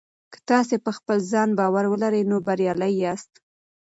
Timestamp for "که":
0.31-0.39